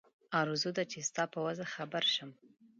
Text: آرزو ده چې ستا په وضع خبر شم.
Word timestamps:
آرزو 0.39 0.69
ده 0.77 0.83
چې 0.91 0.99
ستا 1.09 1.23
په 1.33 1.39
وضع 1.45 1.67
خبر 1.75 2.03
شم. 2.13 2.29